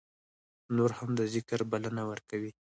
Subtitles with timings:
[0.75, 2.51] نور هم د ذکر بلنه ورکوي.